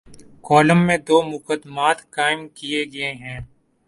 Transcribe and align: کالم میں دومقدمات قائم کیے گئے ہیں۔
کالم 0.43 0.79
میں 0.87 0.97
دومقدمات 1.07 1.97
قائم 2.11 2.47
کیے 2.47 2.81
گئے 2.93 3.11
ہیں۔ 3.13 3.39